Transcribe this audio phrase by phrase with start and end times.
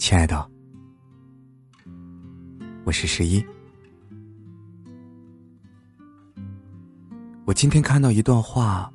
[0.00, 0.50] 亲爱的，
[2.86, 3.44] 我是十一。
[7.44, 8.90] 我今天看到一段话，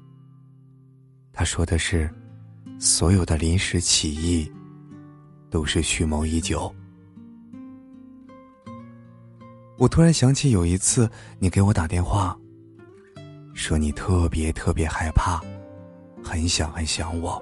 [1.32, 2.12] 他说的是：
[2.80, 4.52] 所有的临时起意
[5.52, 6.74] 都是蓄谋已久。
[9.78, 12.36] 我突然想起有一次你给我打电话，
[13.54, 15.40] 说你特别特别害怕，
[16.24, 17.40] 很想很想我。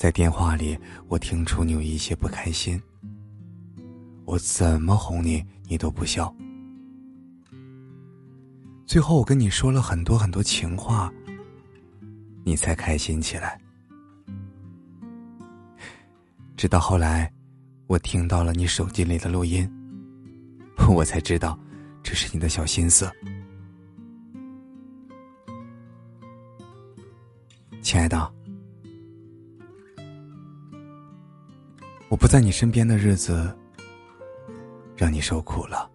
[0.00, 0.78] 在电话里，
[1.08, 2.80] 我听出你有一些不开心。
[4.24, 6.34] 我怎么哄你，你都不笑。
[8.86, 11.12] 最后，我跟你说了很多很多情话，
[12.44, 13.60] 你才开心起来。
[16.56, 17.30] 直到后来，
[17.86, 19.70] 我听到了你手机里的录音，
[20.88, 21.60] 我才知道
[22.02, 23.06] 这是你的小心思。
[27.82, 28.39] 亲爱的。
[32.10, 33.56] 我不在你身边的日子，
[34.96, 35.88] 让你受苦了。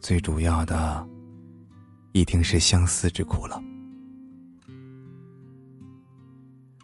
[0.00, 1.06] 最主要的，
[2.12, 3.62] 一定是相思之苦了。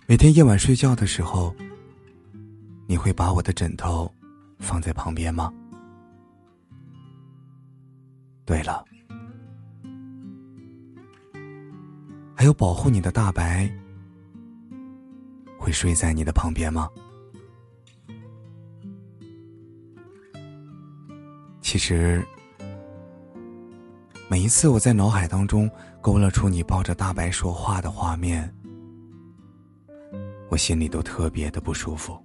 [0.06, 1.56] 每天夜晚睡觉的时候，
[2.86, 4.12] 你会把我的枕头
[4.58, 5.50] 放在旁边吗？
[8.44, 8.84] 对了，
[12.34, 13.66] 还有保护你的大白。
[15.66, 16.88] 会睡在你的旁边吗？
[21.60, 22.24] 其实，
[24.30, 25.68] 每一次我在脑海当中
[26.00, 28.54] 勾勒出你抱着大白说话的画面，
[30.50, 32.16] 我心里都特别的不舒服。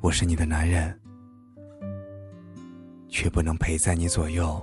[0.00, 1.00] 我是你的男人，
[3.08, 4.60] 却不能陪在你左右，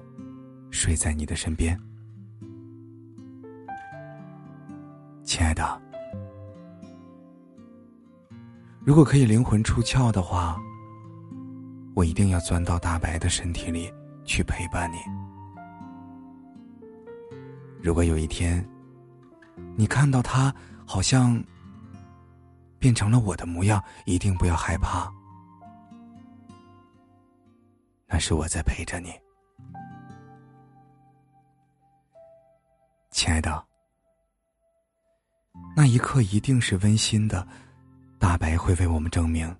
[0.71, 1.81] 睡在你的身边。
[5.31, 5.81] 亲爱的，
[8.83, 10.59] 如果可以灵魂出窍的话，
[11.95, 13.89] 我一定要钻到大白的身体里
[14.25, 14.97] 去陪伴你。
[17.81, 18.61] 如果有一天，
[19.77, 20.53] 你看到他
[20.85, 21.41] 好像
[22.77, 25.09] 变成了我的模样，一定不要害怕，
[28.05, 29.13] 那是我在陪着你，
[33.11, 33.70] 亲爱的。
[35.75, 37.47] 那一刻一定是温馨的，
[38.19, 39.53] 大白会为我们证明。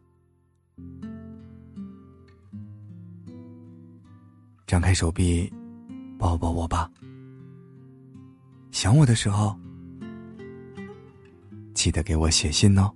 [4.67, 5.51] 张开手臂，
[6.19, 6.89] 抱抱我吧。
[8.71, 9.57] 想我的时候，
[11.73, 12.89] 记得给我写信哦。